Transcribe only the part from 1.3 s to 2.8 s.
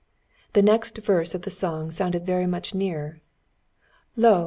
of the song sounded very much